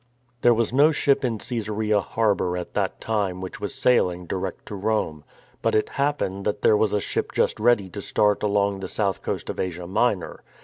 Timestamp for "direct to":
4.25-4.75